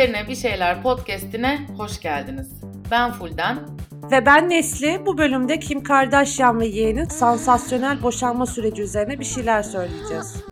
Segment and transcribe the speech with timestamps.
[0.00, 2.62] Üzerine Bir Şeyler podcastine hoş geldiniz.
[2.90, 3.58] Ben Fulden.
[4.10, 5.06] Ve ben Nesli.
[5.06, 10.44] Bu bölümde Kim Kardashian ve yeğenin sansasyonel boşanma süreci üzerine bir şeyler söyleyeceğiz.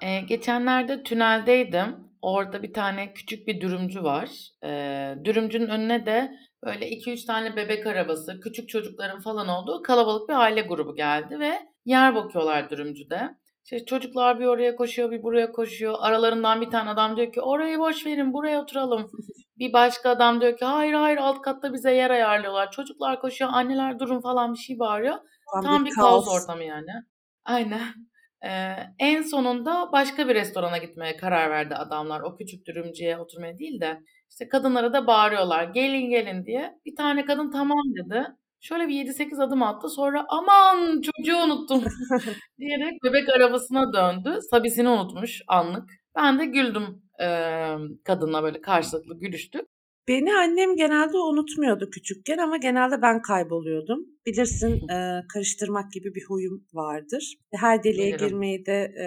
[0.00, 2.11] Ee, geçenlerde tüneldeydim.
[2.22, 4.28] Orada bir tane küçük bir dürümcü var.
[4.64, 6.32] Ee, dürümcünün önüne de
[6.64, 11.52] böyle 2-3 tane bebek arabası, küçük çocukların falan olduğu kalabalık bir aile grubu geldi ve
[11.84, 13.30] yer bakıyorlar dürümcüde.
[13.64, 15.94] İşte çocuklar bir oraya koşuyor, bir buraya koşuyor.
[16.00, 19.10] Aralarından bir tane adam diyor ki orayı boş verin, buraya oturalım.
[19.58, 22.70] Bir başka adam diyor ki hayır hayır alt katta bize yer ayarlıyorlar.
[22.70, 25.16] Çocuklar koşuyor, anneler durun falan bir şey bağırıyor.
[25.54, 26.42] Tam Tam bir bir kaos kaos.
[26.42, 26.90] ortamı yani.
[27.44, 28.11] Aynen.
[28.44, 32.20] Ee, en sonunda başka bir restorana gitmeye karar verdi adamlar.
[32.20, 34.00] O küçük dürümcüye oturmaya değil de.
[34.30, 35.64] işte kadınlara da bağırıyorlar.
[35.64, 36.78] Gelin gelin diye.
[36.86, 38.26] Bir tane kadın tamam dedi.
[38.60, 39.88] Şöyle bir 7-8 adım attı.
[39.88, 41.84] Sonra aman çocuğu unuttum
[42.58, 44.38] diyerek bebek arabasına döndü.
[44.50, 45.90] Sabisini unutmuş anlık.
[46.16, 49.71] Ben de güldüm ee, kadınla böyle karşılıklı gülüştük.
[50.08, 54.06] Beni annem genelde unutmuyordu küçükken ama genelde ben kayboluyordum.
[54.26, 57.34] Bilirsin e, karıştırmak gibi bir huyum vardır.
[57.54, 58.28] Her deliğe Bilirim.
[58.28, 59.06] girmeyi de e,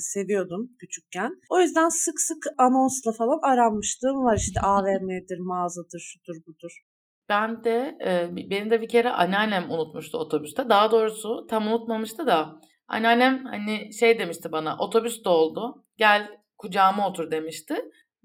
[0.00, 1.30] seviyordum küçükken.
[1.50, 4.36] O yüzden sık sık anonsla falan aranmışlığım var.
[4.36, 6.80] İşte AVM'dir, mağazadır, şudur budur.
[7.28, 10.68] Ben de e, benim de bir kere anneannem unutmuştu otobüste.
[10.68, 17.30] Daha doğrusu tam unutmamıştı da anneannem hani şey demişti bana otobüs doldu gel kucağıma otur
[17.30, 17.74] demişti.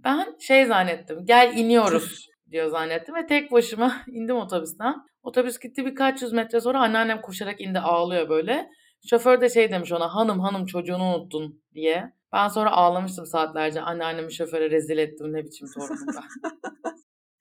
[0.04, 4.96] Ben şey zannettim gel iniyoruz diyor zannettim ve tek başıma indim otobüsten.
[5.24, 8.70] Otobüs gitti birkaç yüz metre sonra anneannem koşarak indi ağlıyor böyle.
[9.10, 12.14] Şoför de şey demiş ona hanım hanım çocuğunu unuttun diye.
[12.34, 16.52] Ben sonra ağlamıştım saatlerce anneannemi şoföre rezil ettim ne biçim torunum ben.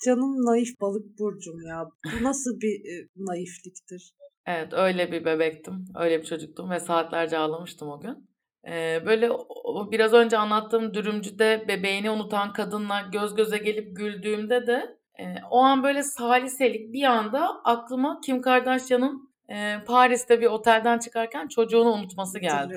[0.04, 1.84] Canım naif balık burcum ya.
[2.04, 4.12] Bu nasıl bir e, naifliktir?
[4.46, 5.84] Evet öyle bir bebektim.
[5.94, 8.27] Öyle bir çocuktum ve saatlerce ağlamıştım o gün.
[8.70, 14.98] Ee, böyle o- biraz önce anlattığım dürümcüde bebeğini unutan kadınla göz göze gelip güldüğümde de
[15.18, 21.48] e, o an böyle saliselik bir anda aklıma Kim Kardashian'ın e, Paris'te bir otelden çıkarken
[21.48, 22.74] çocuğunu unutması geldi.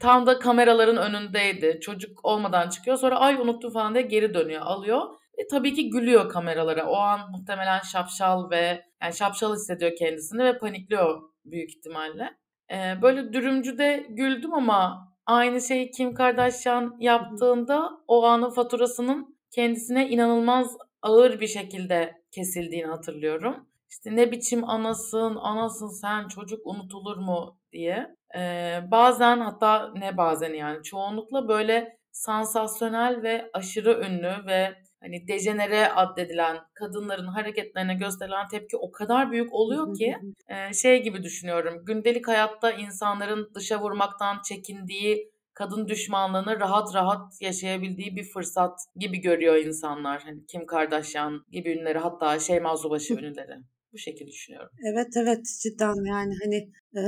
[0.00, 1.78] Tam da kameraların önündeydi.
[1.80, 2.96] Çocuk olmadan çıkıyor.
[2.96, 5.00] Sonra ay unuttum falan diye geri dönüyor, alıyor.
[5.38, 6.86] E, tabii ki gülüyor kameralara.
[6.86, 12.30] O an muhtemelen şapşal ve yani şapşal hissediyor kendisini ve panikliyor büyük ihtimalle.
[12.70, 20.76] E, böyle dürümcüde güldüm ama aynı şeyi Kim Kardashian yaptığında o anın faturasının kendisine inanılmaz
[21.02, 23.66] ağır bir şekilde kesildiğini hatırlıyorum.
[23.90, 28.16] İşte ne biçim anasın, anasın sen çocuk unutulur mu diye.
[28.36, 35.88] Ee, bazen hatta ne bazen yani çoğunlukla böyle sansasyonel ve aşırı ünlü ve hani dejenere
[35.88, 40.16] addedilen kadınların hareketlerine gösterilen tepki o kadar büyük oluyor ki
[40.48, 41.84] e, şey gibi düşünüyorum.
[41.84, 49.56] Gündelik hayatta insanların dışa vurmaktan çekindiği kadın düşmanlığını rahat rahat yaşayabildiği bir fırsat gibi görüyor
[49.56, 50.22] insanlar.
[50.22, 53.56] Hani Kim Kardashian gibi ünlüleri hatta Şeyma Subaşı ünlüleri.
[53.92, 54.70] Bu şekilde düşünüyorum.
[54.90, 56.56] Evet evet cidden yani hani
[56.96, 57.02] e,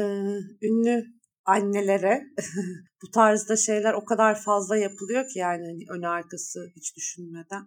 [0.62, 1.17] ünlü
[1.48, 2.22] annelere
[3.02, 7.62] bu tarzda şeyler o kadar fazla yapılıyor ki yani hani ön arkası hiç düşünmeden.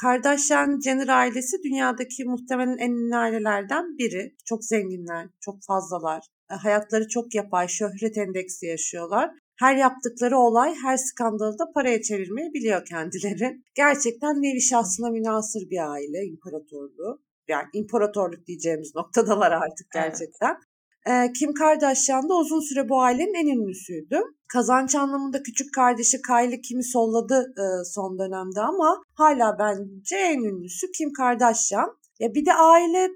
[0.00, 4.34] Kardashian Jenner ailesi dünyadaki muhtemelen en ünlü ailelerden biri.
[4.44, 6.20] Çok zenginler, çok fazlalar.
[6.50, 9.30] E, hayatları çok yapay, şöhret endeksi yaşıyorlar.
[9.58, 13.62] Her yaptıkları olay, her skandalı da paraya çevirmeyi biliyor kendileri.
[13.74, 20.56] Gerçekten nevi şahsına münasır bir aile, imparatorluğu yani imparatorluk diyeceğimiz noktadalar artık gerçekten.
[21.38, 24.20] Kim Kardashian da uzun süre bu ailenin en ünlüsüydü.
[24.48, 30.86] Kazanç anlamında küçük kardeşi Kylie Kim'i solladı e, son dönemde ama hala bence en ünlüsü
[30.98, 31.88] Kim Kardashian.
[32.18, 33.08] Ya bir de aile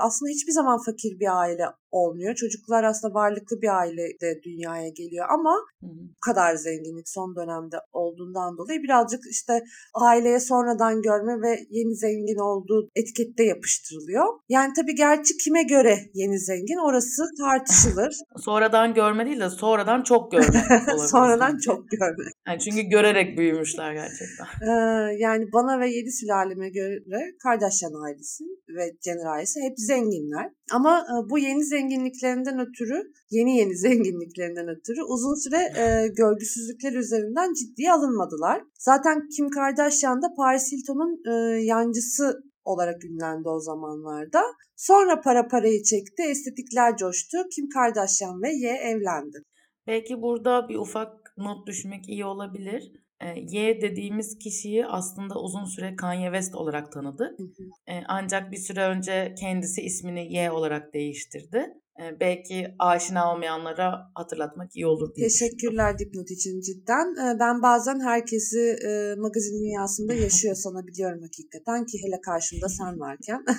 [0.00, 2.34] aslında hiçbir zaman fakir bir aile olmuyor.
[2.34, 8.82] Çocuklar aslında varlıklı bir ailede dünyaya geliyor ama bu kadar zenginlik son dönemde olduğundan dolayı
[8.82, 9.64] birazcık işte
[9.94, 14.24] aileye sonradan görme ve yeni zengin olduğu etikette yapıştırılıyor.
[14.48, 18.16] Yani tabii gerçi kime göre yeni zengin orası tartışılır.
[18.36, 20.64] Sonradan görme değil de sonradan çok görme
[21.10, 22.24] sonradan çok görme.
[22.48, 24.46] Yani çünkü görerek büyümüşler gerçekten.
[24.68, 30.52] Ee, yani bana ve yedi sülaleme göre Kardashian ailesi ve Jenner ailesi hep zenginler.
[30.72, 37.52] Ama e, bu yeni zenginliklerinden ötürü, yeni yeni zenginliklerinden ötürü uzun süre e, görgüsüzlükler üzerinden
[37.52, 38.62] ciddiye alınmadılar.
[38.78, 44.42] Zaten Kim Kardashian da Paris Hilton'un e, yancısı olarak ünlendi o zamanlarda.
[44.76, 47.38] Sonra para parayı çekti, estetikler coştu.
[47.54, 49.42] Kim Kardashian ve Ye evlendi.
[49.86, 52.92] Belki burada bir ufak not düşmek iyi olabilir.
[53.22, 57.38] Eee, Ye dediğimiz kişiyi aslında uzun süre Kanye West olarak tanıdık.
[57.38, 57.62] Hı hı.
[57.88, 61.74] Eee, ancak bir süre önce kendisi ismini Ye olarak değiştirdi.
[61.98, 65.28] Eee, belki aşina olmayanlara hatırlatmak iyi olur diye.
[65.28, 67.14] Teşekkürler dipnot için cidden.
[67.18, 73.44] Eee, ben bazen herkesi e, magazin dünyasında yaşıyor sanabiliyorum hakikaten ki hele karşımda sen varken.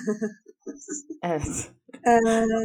[1.22, 1.70] Evet.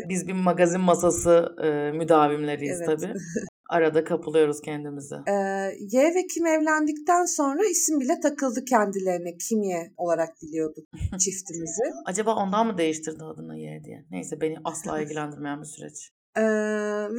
[0.10, 2.86] Biz bir magazin masası eee, müdavimleriyiz evet.
[2.86, 3.14] tabii.
[3.72, 5.16] Arada kapılıyoruz kendimize.
[5.28, 9.38] Eee, Y ve Kim evlendikten sonra isim bile takıldı kendilerine.
[9.38, 10.86] Kimye olarak biliyorduk
[11.20, 11.84] çiftimizi.
[12.06, 14.06] Acaba ondan mı değiştirdi adını Ye diye?
[14.12, 16.12] Neyse beni asla ilgilendirmeyen bir süreç.
[16.38, 16.44] Ee,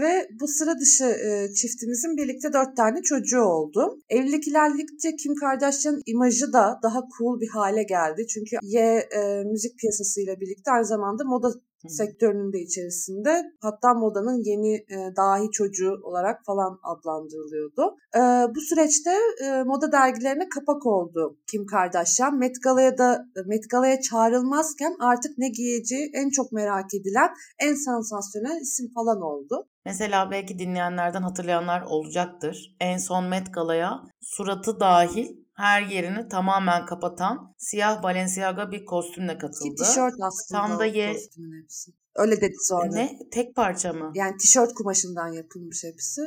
[0.01, 3.99] ve bu sıra dışı e, çiftimizin birlikte dört tane çocuğu oldu.
[4.09, 8.27] Evlilik ilerledikçe Kim Kardashian imajı da daha cool bir hale geldi.
[8.27, 11.49] Çünkü Ye e, müzik piyasasıyla birlikte aynı zamanda moda
[11.83, 11.89] Hı.
[11.89, 17.97] sektörünün de içerisinde hatta modanın yeni e, dahi çocuğu olarak falan adlandırılıyordu.
[18.17, 18.21] E,
[18.55, 19.11] bu süreçte
[19.45, 22.39] e, moda dergilerine kapak oldu Kim Kardashian.
[22.39, 28.61] Met Gala'ya da Met Gala'ya çağrılmazken artık ne giyeceği en çok merak edilen en sansasyonel
[28.61, 29.67] isim falan oldu.
[29.87, 32.77] Mesela belki dinleyenlerden hatırlayanlar olacaktır.
[32.81, 39.39] En son Met Gala'ya suratı dahil her yerini tamamen kapatan siyah Balenciaga bir kostümle Ki
[39.39, 39.75] katıldı.
[39.79, 41.93] tişört aslında Tam da ye kostümün hepsi.
[42.17, 42.91] Öyle dedi sonra.
[42.93, 43.19] ne?
[43.33, 44.13] Tek parça mı?
[44.15, 46.21] Yani tişört kumaşından yapılmış hepsi.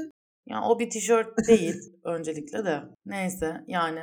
[0.47, 2.81] Yani o bir tişört değil öncelikle de.
[3.05, 3.99] Neyse yani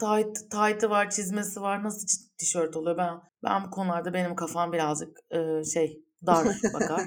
[0.00, 1.84] tight, tight'ı var, çizmesi var.
[1.84, 2.06] Nasıl
[2.38, 2.96] tişört oluyor?
[2.96, 3.14] Ben
[3.44, 7.00] ben bu konularda benim kafam birazcık e, şey dar bakar.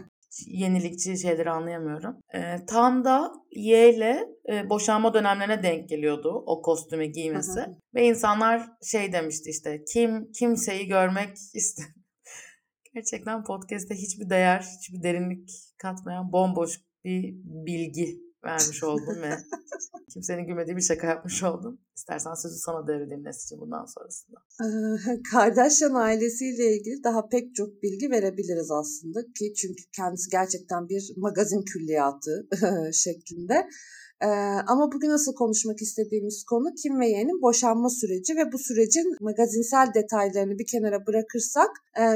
[0.47, 2.17] Yenilikçi şeyleri anlayamıyorum.
[2.33, 7.59] E, tam da Y ile e, boşanma dönemlerine denk geliyordu o kostümü giymesi.
[7.95, 11.85] Ve insanlar şey demişti işte kim kimseyi görmek ister.
[12.93, 19.29] Gerçekten podcast'te hiçbir değer, hiçbir derinlik katmayan bomboş bir bilgi vermiş oldum ve
[20.13, 21.79] kimsenin gülmediği bir şaka yapmış oldum.
[21.99, 24.39] İstersen sözü sana devredeyim Nesli'cim bundan sonrasında.
[25.31, 31.61] Kardashian ailesiyle ilgili daha pek çok bilgi verebiliriz aslında ki çünkü kendisi gerçekten bir magazin
[31.61, 32.47] külliyatı
[32.93, 33.67] şeklinde.
[34.67, 39.87] Ama bugün asıl konuşmak istediğimiz konu Kim ve Ye'nin boşanma süreci ve bu sürecin magazinsel
[39.93, 41.69] detaylarını bir kenara bırakırsak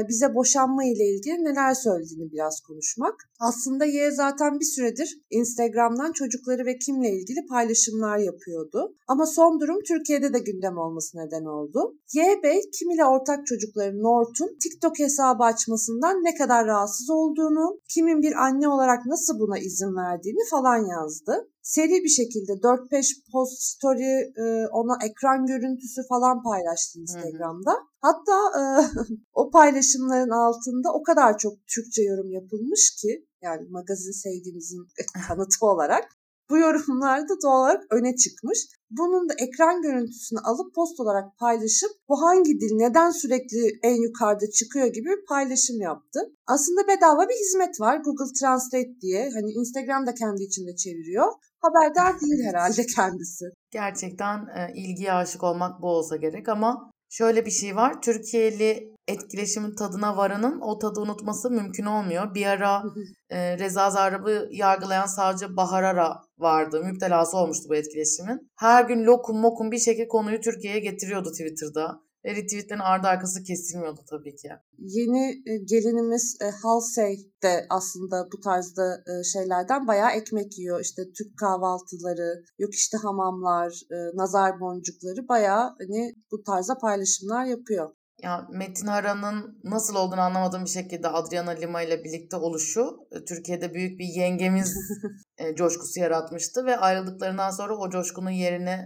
[0.08, 3.14] bize boşanma ile ilgili neler söylediğini biraz konuşmak.
[3.40, 8.94] Aslında Ye zaten bir süredir Instagram'dan çocukları ve Kim'le ilgili paylaşımlar yapıyordu.
[9.08, 11.94] Ama son durum Türkiye'de de gündem olması neden oldu.
[12.12, 18.22] Ye Bey Kim ile ortak çocukları North'un TikTok hesabı açmasından ne kadar rahatsız olduğunu, Kim'in
[18.22, 24.32] bir anne olarak nasıl buna izin verdiğini falan yazdı seri bir şekilde 4-5 post story
[24.44, 27.70] e, ona ekran görüntüsü falan paylaştı Instagram'da.
[27.70, 27.80] Hı hı.
[28.00, 28.62] Hatta e,
[29.32, 34.86] o paylaşımların altında o kadar çok Türkçe yorum yapılmış ki yani magazin sevgimizin
[35.28, 36.04] kanıtı olarak
[36.50, 38.58] bu yorumlarda doğal olarak öne çıkmış.
[38.90, 44.50] Bunun da ekran görüntüsünü alıp post olarak paylaşıp bu hangi dil neden sürekli en yukarıda
[44.50, 46.20] çıkıyor gibi bir paylaşım yaptı.
[46.46, 49.30] Aslında bedava bir hizmet var Google Translate diye.
[49.34, 51.32] Hani Instagram da kendi içinde çeviriyor.
[51.60, 53.44] Haberdar değil herhalde kendisi.
[53.70, 58.02] Gerçekten e, ilgiye aşık olmak bu olsa gerek ama şöyle bir şey var.
[58.02, 62.34] Türkiye'li etkileşimin tadına varanın o tadı unutması mümkün olmuyor.
[62.34, 62.82] Bir ara
[63.30, 66.84] e, Reza Zarrab'ı yargılayan savcı Bahar Ara vardı.
[66.84, 68.50] Müptelası olmuştu bu etkileşimin.
[68.56, 72.04] Her gün lokum mokum bir şekilde konuyu Türkiye'ye getiriyordu Twitter'da.
[72.24, 74.48] Ve retweetlerin ardı arkası kesilmiyordu tabii ki.
[74.78, 80.80] Yeni gelinimiz Halsey de aslında bu tarzda şeylerden bayağı ekmek yiyor.
[80.80, 83.80] İşte Türk kahvaltıları, yok işte hamamlar,
[84.14, 87.90] nazar boncukları bayağı hani bu tarzda paylaşımlar yapıyor.
[88.22, 92.96] Ya Metin Aran'ın nasıl olduğunu anlamadığım bir şekilde Adriana Lima ile birlikte oluşu
[93.28, 94.74] Türkiye'de büyük bir yengemiz
[95.56, 98.78] coşkusu yaratmıştı ve ayrıldıklarından sonra o coşkunun yerini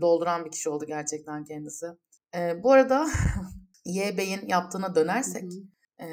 [0.00, 1.86] dolduran bir kişi oldu gerçekten kendisi.
[2.36, 3.06] E, bu arada
[3.84, 5.52] Y Bey'in yaptığına dönersek
[6.00, 6.06] e,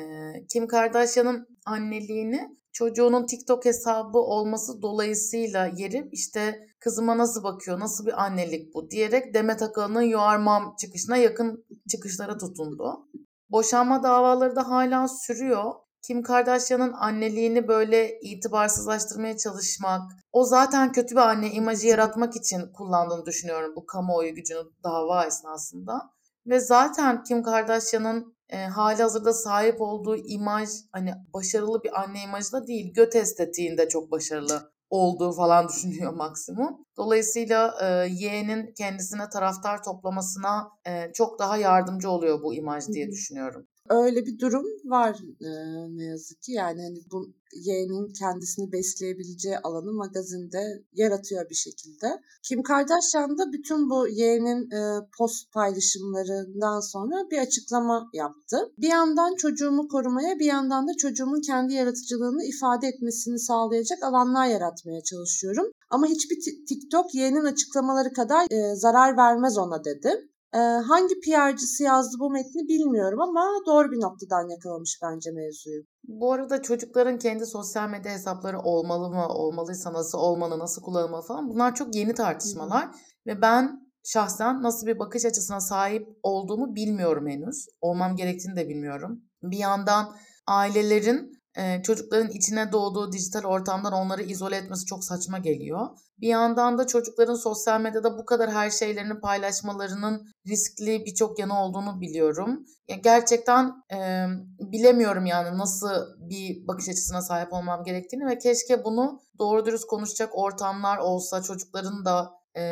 [0.49, 8.23] Kim Kardashian'ın anneliğini çocuğunun TikTok hesabı olması dolayısıyla yerip işte kızıma nasıl bakıyor, nasıl bir
[8.23, 13.07] annelik bu diyerek Demet Akalın'ın Mom çıkışına yakın çıkışlara tutundu.
[13.49, 15.73] Boşanma davaları da hala sürüyor.
[16.01, 20.01] Kim Kardashian'ın anneliğini böyle itibarsızlaştırmaya çalışmak,
[20.31, 26.11] o zaten kötü bir anne imajı yaratmak için kullandığını düşünüyorum bu kamuoyu gücünü dava esnasında.
[26.45, 32.51] Ve zaten Kim Kardashian'ın e, hali hazırda sahip olduğu imaj hani başarılı bir anne imajı
[32.51, 36.85] da değil, göt estetiğinde çok başarılı olduğu falan düşünüyor maksimum.
[36.97, 43.67] Dolayısıyla e, yeğenin kendisine taraftar toplamasına e, çok daha yardımcı oluyor bu imaj diye düşünüyorum.
[43.91, 45.49] Öyle bir durum var e,
[45.97, 46.51] ne yazık ki.
[46.51, 52.21] Yani hani bu yeğenin kendisini besleyebileceği alanı magazinde yaratıyor bir şekilde.
[52.43, 58.57] Kim Kardashian da bütün bu yeğenin e, post paylaşımlarından sonra bir açıklama yaptı.
[58.77, 65.01] Bir yandan çocuğumu korumaya bir yandan da çocuğumun kendi yaratıcılığını ifade etmesini sağlayacak alanlar yaratmaya
[65.03, 65.71] çalışıyorum.
[65.89, 70.30] Ama hiçbir TikTok yeğenin açıklamaları kadar e, zarar vermez ona dedi.
[70.53, 75.83] Ee, hangi PR'cısı yazdı bu metni bilmiyorum ama doğru bir noktadan yakalamış bence mevzuyu.
[76.03, 81.49] Bu arada çocukların kendi sosyal medya hesapları olmalı mı, olmalıysa nasıl olmalı, nasıl kullanılmalı falan
[81.49, 82.83] bunlar çok yeni tartışmalar.
[82.83, 82.91] Hı-hı.
[83.27, 87.65] Ve ben şahsen nasıl bir bakış açısına sahip olduğumu bilmiyorum henüz.
[87.81, 89.21] Olmam gerektiğini de bilmiyorum.
[89.43, 90.15] Bir yandan
[90.47, 95.87] ailelerin e, çocukların içine doğduğu dijital ortamdan onları izole etmesi çok saçma geliyor.
[96.19, 102.01] Bir yandan da çocukların sosyal medyada bu kadar her şeylerini paylaşmalarının riskli birçok yanı olduğunu
[102.01, 102.65] biliyorum.
[102.87, 104.25] Ya gerçekten e,
[104.59, 110.29] bilemiyorum yani nasıl bir bakış açısına sahip olmam gerektiğini ve keşke bunu doğru dürüst konuşacak
[110.33, 112.63] ortamlar olsa çocukların da e,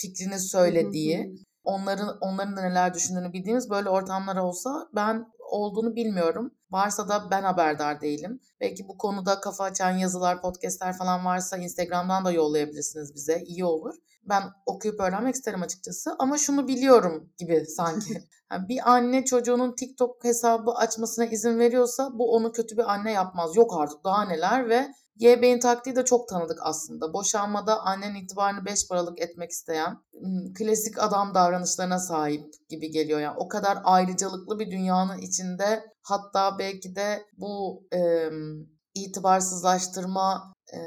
[0.00, 6.54] fikrini söylediği, onların onların da neler düşündüğünü bildiğimiz böyle ortamlar olsa ben olduğunu bilmiyorum.
[6.70, 8.40] Varsa da ben haberdar değilim.
[8.60, 13.42] Belki bu konuda kafa açan yazılar, podcastler falan varsa Instagram'dan da yollayabilirsiniz bize.
[13.46, 13.94] İyi olur.
[14.28, 16.16] Ben okuyup öğrenmek isterim açıkçası.
[16.18, 18.24] Ama şunu biliyorum gibi sanki.
[18.52, 23.56] Yani bir anne çocuğunun TikTok hesabı açmasına izin veriyorsa bu onu kötü bir anne yapmaz.
[23.56, 27.12] Yok artık daha neler ve YB'nin taktiği de çok tanıdık aslında.
[27.12, 29.98] Boşanmada annenin itibarını beş paralık etmek isteyen,
[30.54, 33.20] klasik adam davranışlarına sahip gibi geliyor.
[33.20, 38.30] Yani o kadar ayrıcalıklı bir dünyanın içinde hatta belki de bu e,
[38.94, 40.78] itibarsızlaştırma e,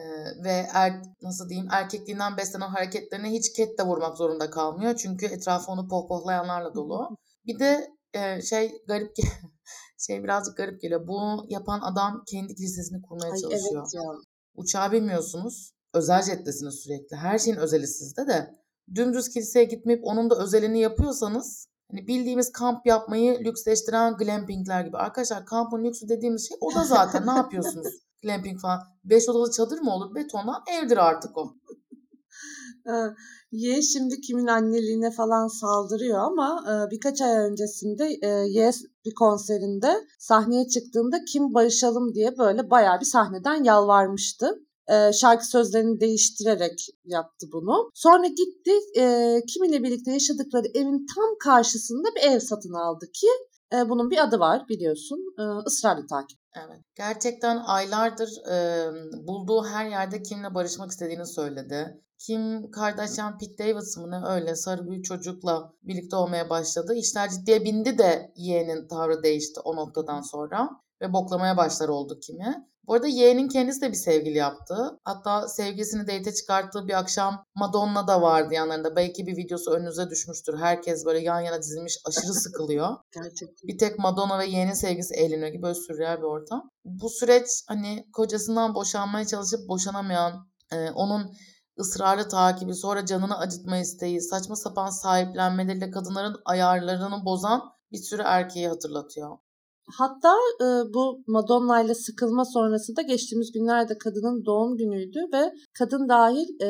[0.43, 4.95] ve er, nasıl diyeyim erkekliğinden beslenen hareketlerine hiç ket de vurmak zorunda kalmıyor.
[4.95, 7.17] Çünkü etrafı onu pohpohlayanlarla dolu.
[7.45, 9.11] Bir de e, şey garip
[10.07, 11.07] şey birazcık garip geliyor.
[11.07, 13.81] Bunu yapan adam kendi kilisesini kurmaya Ay, çalışıyor.
[13.83, 14.01] Evet ya.
[14.55, 15.73] Uçağı bilmiyorsunuz.
[15.93, 17.15] Özel jettesiniz sürekli.
[17.15, 18.55] Her şeyin özeli sizde de.
[18.95, 24.97] Dümdüz kiliseye gitmeyip onun da özelini yapıyorsanız hani bildiğimiz kamp yapmayı lüksleştiren glampingler gibi.
[24.97, 27.27] Arkadaşlar kampın lüksü dediğimiz şey o da zaten.
[27.27, 27.87] ne yapıyorsunuz?
[28.23, 28.79] Glamping falan.
[29.03, 30.15] Beş odalı çadır mı olur?
[30.15, 31.53] Betondan evdir artık o.
[33.51, 38.71] Ye şimdi kimin anneliğine falan saldırıyor ama e, birkaç ay öncesinde e, Ye
[39.05, 44.65] bir konserinde sahneye çıktığında kim barışalım diye böyle bayağı bir sahneden yalvarmıştı.
[44.87, 47.89] E, şarkı sözlerini değiştirerek yaptı bunu.
[47.93, 53.27] Sonra gitti e, kiminle birlikte yaşadıkları evin tam karşısında bir ev satın aldı ki
[53.73, 55.19] e, bunun bir adı var biliyorsun.
[55.39, 56.39] E, ısrarlı takip.
[56.55, 56.79] Evet.
[56.95, 58.87] Gerçekten aylardır e,
[59.27, 62.01] bulduğu her yerde kimle barışmak istediğini söyledi.
[62.19, 66.93] Kim Kardashian Pete Davidson ne öyle sarı bir çocukla birlikte olmaya başladı.
[66.95, 70.69] İşler ciddiye bindi de yeğenin tavrı değişti o noktadan sonra.
[71.01, 72.68] Ve boklamaya başlar oldu kimi.
[72.89, 74.99] Bu arada yeğenin kendisi de bir sevgili yaptı.
[75.03, 78.95] Hatta sevgisini date çıkarttığı bir akşam Madonna da vardı yanlarında.
[78.95, 80.57] Belki bir videosu önünüze düşmüştür.
[80.57, 82.97] Herkes böyle yan yana dizilmiş aşırı sıkılıyor.
[83.11, 83.67] Gerçekten.
[83.67, 86.71] Bir tek Madonna ve yeğenin sevgisi eğleniyor gibi böyle sürreal bir ortam.
[86.85, 91.33] Bu süreç hani kocasından boşanmaya çalışıp boşanamayan, e, onun
[91.79, 98.67] ısrarlı takibi, sonra canını acıtma isteği, saçma sapan sahiplenmeleriyle kadınların ayarlarını bozan bir sürü erkeği
[98.67, 99.37] hatırlatıyor.
[99.97, 106.09] Hatta e, bu Madonna ile sıkılma sonrası da geçtiğimiz günlerde kadının doğum günüydü ve kadın
[106.09, 106.69] dahil e,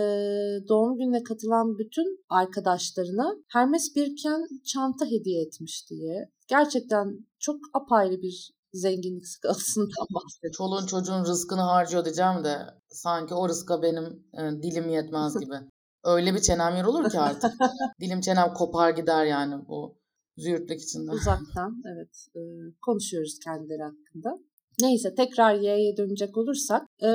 [0.67, 6.29] doğum gününe katılan bütün arkadaşlarına Hermes Birken çanta hediye etmiş diye.
[6.47, 10.53] Gerçekten çok apayrı bir zenginlik skalasından bahsediyor.
[10.53, 12.57] Çoluğun çocuğun rızkını harcıyor diyeceğim de
[12.89, 15.55] sanki o rızka benim e, dilim yetmez gibi.
[16.03, 17.53] Öyle bir çenem yer olur ki artık.
[18.01, 19.98] dilim çenem kopar gider yani bu
[20.39, 21.11] züğürtlük içinde.
[21.11, 22.41] Uzaktan evet e,
[22.81, 24.39] konuşuyoruz kendileri hakkında.
[24.81, 27.09] Neyse tekrar Y'ye dönecek olursak e,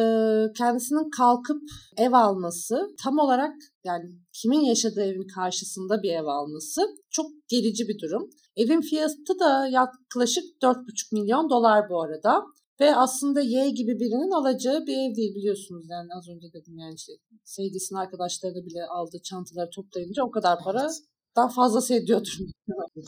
[0.58, 1.62] kendisinin kalkıp
[1.96, 3.54] ev alması tam olarak
[3.84, 8.30] yani kimin yaşadığı evin karşısında bir ev alması çok gerici bir durum.
[8.56, 12.42] Evin fiyatı da yaklaşık 4,5 milyon dolar bu arada.
[12.80, 16.94] Ve aslında Y gibi birinin alacağı bir ev değil biliyorsunuz yani az önce dedim yani
[16.94, 17.12] işte
[17.44, 21.00] sevgisinin arkadaşlarını bile aldığı çantaları toplayınca o kadar para evet.
[21.36, 22.38] Daha fazlası ediyordur.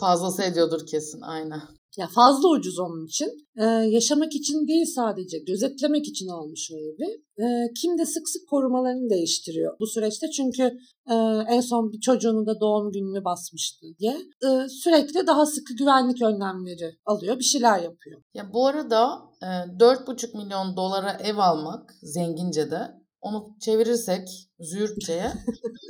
[0.00, 1.62] Fazlası ediyordur kesin aynen.
[1.96, 3.46] Ya fazla ucuz onun için.
[3.56, 7.22] Ee, yaşamak için değil sadece gözetlemek için almış o evi.
[7.38, 10.30] Ee, kim de sık sık korumalarını değiştiriyor bu süreçte.
[10.30, 10.62] Çünkü
[11.10, 11.14] e,
[11.48, 14.16] en son bir çocuğunun da doğum gününü basmıştı diye.
[14.44, 17.38] Ee, sürekli daha sıkı güvenlik önlemleri alıyor.
[17.38, 18.22] Bir şeyler yapıyor.
[18.34, 19.08] Ya bu arada
[19.42, 24.28] e, 4,5 milyon dolara ev almak zengince de onu çevirirsek
[24.60, 25.32] züğürtçeye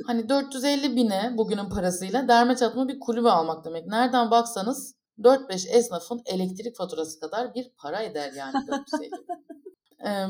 [0.07, 3.87] hani 450 bine bugünün parasıyla derme çatma bir kulübe almak demek.
[3.87, 9.11] Nereden baksanız 4-5 esnafın elektrik faturası kadar bir para eder yani 450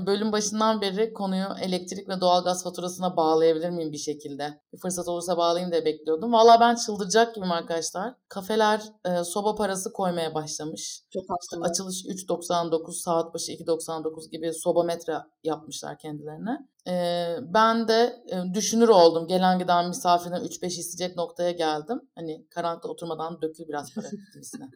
[0.06, 4.62] bölüm başından beri konuyu elektrik ve doğalgaz faturasına bağlayabilir miyim bir şekilde?
[4.74, 6.34] Bir fırsat olursa bağlayayım diye bekliyordum.
[6.34, 8.14] Valla ben çıldıracak gibiyim arkadaşlar.
[8.30, 11.02] Kafeler e, soba parası koymaya başlamış.
[11.14, 16.68] Çok işte açılış 3.99, saat başı 2.99 gibi soba metre yapmışlar kendilerine.
[16.88, 19.28] E, ben de e, düşünür oldum.
[19.28, 22.02] Gelen giden misafirden 3-5 isteyecek noktaya geldim.
[22.16, 24.70] Hani karanlıkta oturmadan dökül biraz para gibisine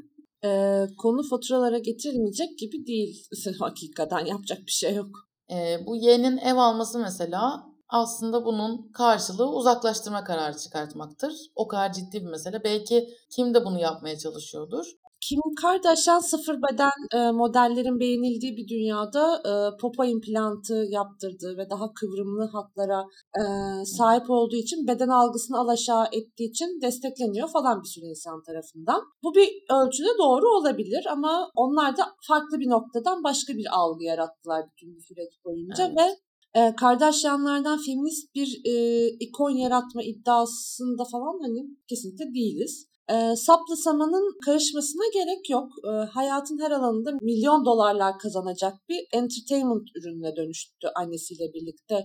[0.46, 3.28] e, konu faturalara getirilmeyecek gibi değil.
[3.60, 5.30] Hakikaten yapacak bir şey yok.
[5.52, 11.34] E, bu yeğenin ev alması mesela aslında bunun karşılığı uzaklaştırma kararı çıkartmaktır.
[11.56, 12.64] O kadar ciddi bir mesele.
[12.64, 14.86] Belki kim de bunu yapmaya çalışıyordur.
[15.22, 21.94] Kim Kardashian sıfır beden e, modellerin beğenildiği bir dünyada e, popo implantı yaptırdığı ve daha
[21.94, 23.04] kıvrımlı hatlara
[23.40, 23.44] e,
[23.86, 29.02] sahip olduğu için beden algısını alaşağı ettiği için destekleniyor falan bir sürü insan tarafından.
[29.24, 34.66] Bu bir ölçüde doğru olabilir ama onlar da farklı bir noktadan başka bir algı yarattılar
[34.72, 35.98] bütün bu süreç boyunca evet.
[35.98, 36.16] ve
[36.60, 42.91] e, Kardashianlardan feminist bir e, ikon yaratma iddiasında falan hani kesinlikle değiliz.
[43.12, 45.70] E, saplı samanın karışmasına gerek yok.
[45.86, 51.96] E, hayatın her alanında milyon dolarlar kazanacak bir entertainment ürününe dönüştü annesiyle birlikte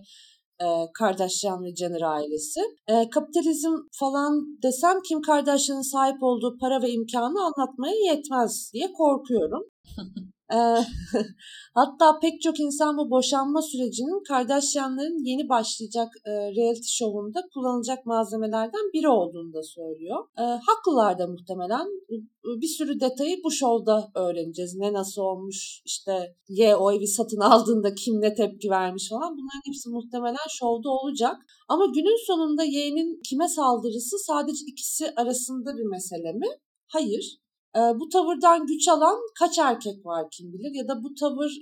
[0.60, 0.66] e,
[0.98, 2.60] Kardashian ve Jenner ailesi.
[2.88, 9.62] E, kapitalizm falan desem Kim Kardashian'ın sahip olduğu para ve imkanı anlatmaya yetmez diye korkuyorum.
[11.74, 18.92] hatta pek çok insan bu boşanma sürecinin Kardashianların yeni başlayacak e, reality show'unda kullanılacak malzemelerden
[18.94, 20.24] biri olduğunu da söylüyor.
[20.38, 21.86] E, haklılar da muhtemelen.
[22.44, 24.74] Bir sürü detayı bu show'da öğreneceğiz.
[24.74, 29.32] Ne nasıl olmuş, işte ye o evi satın aldığında kim ne tepki vermiş falan.
[29.32, 31.36] Bunların hepsi muhtemelen show'da olacak.
[31.68, 36.46] Ama günün sonunda yeğenin kime saldırısı sadece ikisi arasında bir mesele mi?
[36.88, 37.45] Hayır
[37.76, 41.52] bu tavırdan güç alan kaç erkek var kim bilir ya da bu tavır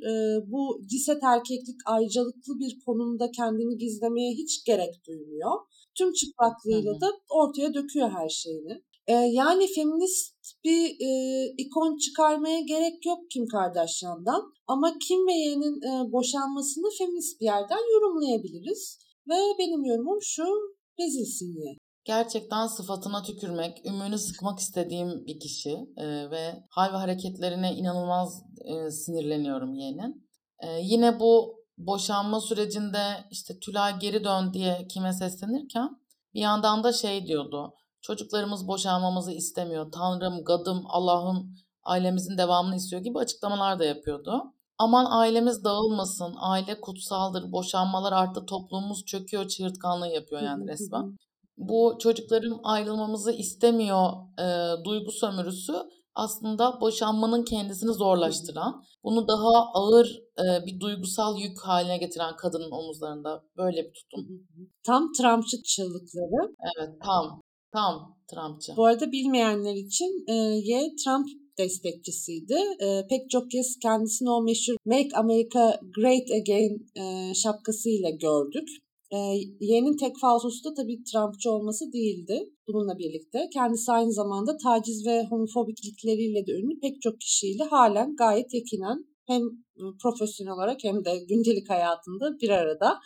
[0.47, 5.51] bu ciset erkeklik ayrıcalıklı bir konumda kendini gizlemeye hiç gerek duymuyor.
[5.99, 8.83] Tüm çıplaklığıyla da ortaya döküyor her şeyini.
[9.09, 11.11] Yani feminist bir e,
[11.59, 14.53] ikon çıkarmaya gerek yok Kim Kardashian'dan.
[14.67, 18.99] Ama Kim ve Ye'nin e, boşanmasını feminist bir yerden yorumlayabiliriz.
[19.29, 20.45] Ve benim yorumum şu,
[21.01, 27.75] rezilsin Ye gerçekten sıfatına tükürmek, ümünü sıkmak istediğim bir kişi e, ve hal ve hareketlerine
[27.75, 30.29] inanılmaz e, sinirleniyorum yeğenin.
[30.59, 35.91] E, yine bu boşanma sürecinde işte Tülay geri dön diye kime seslenirken
[36.35, 37.75] bir yandan da şey diyordu.
[38.01, 39.93] Çocuklarımız boşanmamızı istemiyor.
[39.93, 44.43] Tanrım, gadım, Allah'ım ailemizin devamını istiyor gibi açıklamalar da yapıyordu.
[44.79, 51.17] Aman ailemiz dağılmasın, aile kutsaldır, boşanmalar arttı, toplumumuz çöküyor, çığırtkanlığı yapıyor yani resmen
[51.57, 54.47] bu çocuklarım ayrılmamızı istemiyor e,
[54.85, 55.73] duygu sömürüsü
[56.15, 63.45] aslında boşanmanın kendisini zorlaştıran, bunu daha ağır e, bir duygusal yük haline getiren kadının omuzlarında
[63.57, 64.27] böyle bir tutum.
[64.87, 66.55] Tam Trumpçı çığlıkları.
[66.77, 68.73] Evet tam, tam Trumpçı.
[68.77, 71.27] Bu arada bilmeyenler için e, Y Trump
[71.59, 72.59] destekçisiydi.
[72.81, 78.69] E, pek çok kez kendisini o meşhur Make America Great Again e, şapkasıyla gördük.
[79.15, 79.17] E,
[79.61, 82.51] yeğenin tek falsosu da tabii Trumpçı olması değildi.
[82.69, 88.55] Bununla birlikte kendisi aynı zamanda taciz ve homofobiklikleriyle de ünlü pek çok kişiyle halen gayet
[88.55, 89.43] yakinen hem
[90.03, 92.99] profesyonel olarak hem de gündelik hayatında bir arada.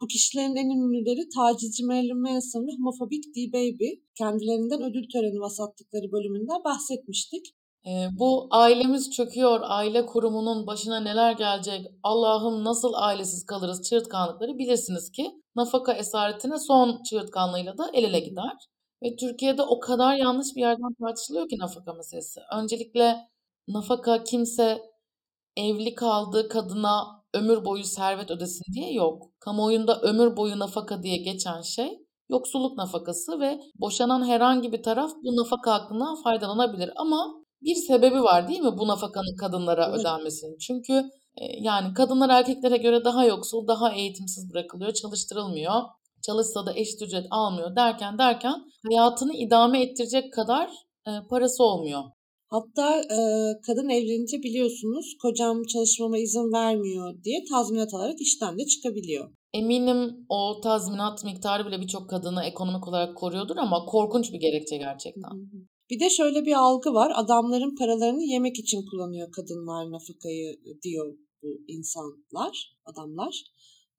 [0.00, 3.88] Bu kişilerin en ünlüleri tacizci Marilyn Manson ve homofobik D-Baby.
[4.18, 7.44] Kendilerinden ödül töreni vasatlıkları bölümünden bahsetmiştik.
[7.86, 15.12] Ee, bu ailemiz çöküyor, aile kurumunun başına neler gelecek, Allah'ım nasıl ailesiz kalırız çığırtkanlıkları bilirsiniz
[15.12, 18.52] ki nafaka esaretine son çığırtkanlığıyla da el ele gider.
[19.02, 22.40] Ve Türkiye'de o kadar yanlış bir yerden tartışılıyor ki nafaka meselesi.
[22.58, 23.28] Öncelikle
[23.68, 24.82] nafaka kimse
[25.56, 29.22] evli kaldığı kadına ömür boyu servet ödesin diye yok.
[29.40, 35.36] Kamuoyunda ömür boyu nafaka diye geçen şey yoksulluk nafakası ve boşanan herhangi bir taraf bu
[35.36, 36.90] nafaka hakkından faydalanabilir.
[36.96, 40.00] Ama bir sebebi var değil mi bu nafakanın kadınlara evet.
[40.00, 40.58] ödenmesinin?
[40.58, 40.92] Çünkü
[41.36, 45.74] e, yani kadınlar erkeklere göre daha yoksul, daha eğitimsiz bırakılıyor, çalıştırılmıyor.
[46.26, 48.54] Çalışsa da eşit ücret almıyor derken derken
[48.88, 50.70] hayatını idame ettirecek kadar
[51.06, 52.02] e, parası olmuyor.
[52.48, 53.18] Hatta e,
[53.66, 59.30] kadın evlenince biliyorsunuz kocam çalışmama izin vermiyor diye tazminat alarak işten de çıkabiliyor.
[59.52, 65.30] Eminim o tazminat miktarı bile birçok kadını ekonomik olarak koruyordur ama korkunç bir gerekçe gerçekten.
[65.90, 67.12] Bir de şöyle bir algı var.
[67.14, 73.44] Adamların paralarını yemek için kullanıyor kadınlar nafakayı diyor bu insanlar, adamlar.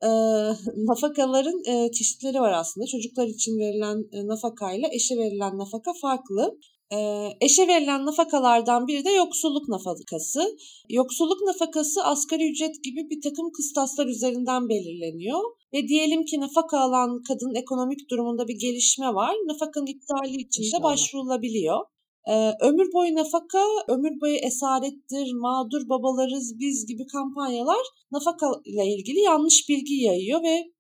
[0.04, 0.08] E,
[0.90, 2.88] nafakaların e, çeşitleri var aslında.
[2.88, 6.58] Çocuklar için verilen e, nafakayla eşe verilen nafaka farklı.
[6.94, 10.58] Ee, eşe verilen nafakalardan biri de yoksulluk nafakası.
[10.90, 15.40] Yoksulluk nafakası asgari ücret gibi bir takım kıstaslar üzerinden belirleniyor.
[15.74, 19.36] Ve diyelim ki nafaka alan kadının ekonomik durumunda bir gelişme var.
[19.46, 21.80] Nafakanın iptali için de başvurulabiliyor.
[22.28, 29.20] Ee, ömür boyu nafaka, ömür boyu esarettir, mağdur babalarız biz gibi kampanyalar nafaka ile ilgili
[29.20, 30.72] yanlış bilgi yayıyor ve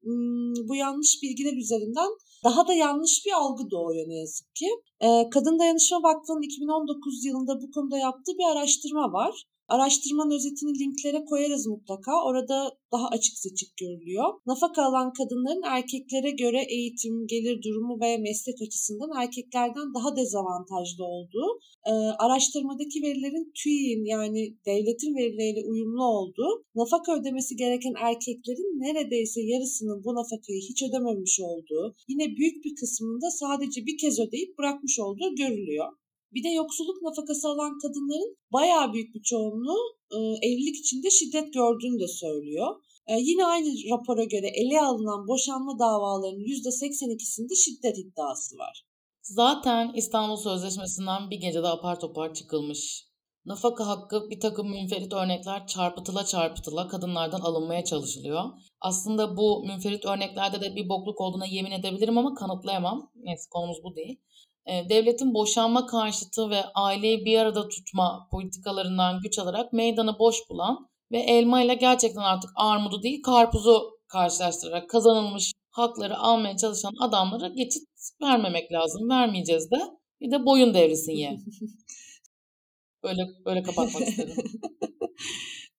[0.68, 2.10] bu yanlış bilgiler üzerinden
[2.44, 4.68] daha da yanlış bir algı doğuyor ne yazık ki.
[5.02, 9.46] Ee, Kadın Dayanışma Vakfı'nın 2019 yılında bu konuda yaptığı bir araştırma var.
[9.76, 12.12] Araştırmanın özetini linklere koyarız mutlaka.
[12.26, 12.58] Orada
[12.92, 14.26] daha açık seçik görülüyor.
[14.46, 21.50] Nafaka alan kadınların erkeklere göre eğitim, gelir durumu ve meslek açısından erkeklerden daha dezavantajlı olduğu,
[21.86, 21.92] e,
[22.26, 30.16] araştırmadaki verilerin TÜİ'nin yani devletin verileriyle uyumlu olduğu, nafaka ödemesi gereken erkeklerin neredeyse yarısının bu
[30.16, 35.88] nafakayı hiç ödememiş olduğu, yine büyük bir kısmında sadece bir kez ödeyip bırakmış olduğu görülüyor.
[36.34, 40.18] Bir de yoksulluk nafakası alan kadınların bayağı büyük bir çoğunluğu e,
[40.48, 42.68] evlilik içinde şiddet gördüğünü de söylüyor.
[43.08, 48.86] E, yine aynı rapora göre ele alınan boşanma davalarının %82'sinde şiddet iddiası var.
[49.22, 53.12] Zaten İstanbul Sözleşmesi'nden bir gecede apar topar çıkılmış.
[53.46, 58.44] Nafaka hakkı bir takım münferit örnekler çarpıtıla çarpıtıla kadınlardan alınmaya çalışılıyor.
[58.82, 63.12] Aslında bu münferit örneklerde de bir bokluk olduğuna yemin edebilirim ama kanıtlayamam.
[63.16, 64.22] Neyse konumuz bu değil.
[64.66, 70.90] E, devletin boşanma karşıtı ve aileyi bir arada tutma politikalarından güç alarak meydanı boş bulan
[71.12, 77.84] ve elma ile gerçekten artık armudu değil karpuzu karşılaştırarak kazanılmış hakları almaya çalışan adamlara geçit
[78.22, 79.10] vermemek lazım.
[79.10, 79.78] Vermeyeceğiz de.
[80.22, 81.38] Bir de boyun devrisin ye.
[83.04, 84.36] Böyle böyle kapatmak istedim.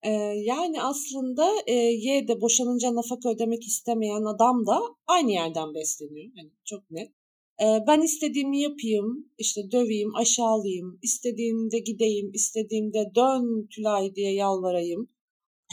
[0.02, 0.10] E,
[0.44, 6.32] yani aslında e, Y de boşanınca nafaka ödemek istemeyen adam da aynı yerden besleniyor.
[6.36, 7.12] Yani çok net.
[7.60, 15.08] E, ben istediğimi yapayım, işte döveyim, aşağılayayım, istediğimde gideyim, istediğimde dön Tülay diye yalvarayım.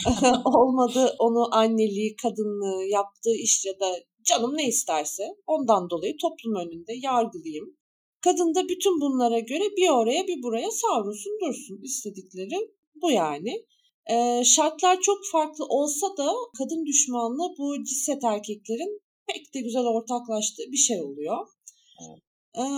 [0.44, 6.92] Olmadı onu anneliği, kadınlığı, yaptığı iş ya da canım ne isterse ondan dolayı toplum önünde
[7.02, 7.76] yargılayayım.
[8.24, 13.66] Kadın da bütün bunlara göre bir oraya bir buraya savrulsun dursun istedikleri bu yani.
[14.10, 20.72] Ee, şartlar çok farklı olsa da kadın düşmanlığı bu ciset erkeklerin pek de güzel ortaklaştığı
[20.72, 21.46] bir şey oluyor.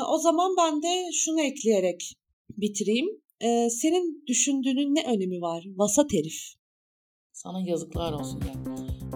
[0.09, 2.15] O zaman ben de şunu ekleyerek
[2.51, 3.07] bitireyim.
[3.71, 5.65] Senin düşündüğünün ne önemi var?
[5.77, 6.55] Vasat herif.
[7.33, 8.55] Sana yazıklar olsun ya.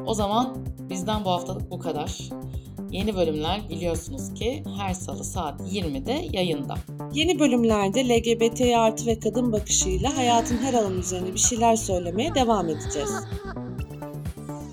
[0.06, 2.18] O zaman bizden bu haftalık bu kadar.
[2.90, 6.74] Yeni bölümler biliyorsunuz ki her salı saat 20'de yayında.
[7.14, 12.68] Yeni bölümlerde LGBT artı ve kadın bakışıyla hayatın her alanı üzerine bir şeyler söylemeye devam
[12.68, 13.10] edeceğiz.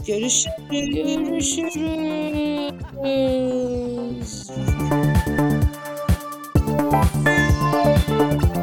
[0.08, 0.56] Görüşürüz.
[0.70, 1.74] Görüşürüz.
[6.94, 8.63] Música